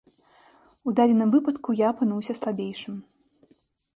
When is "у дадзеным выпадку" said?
0.91-1.75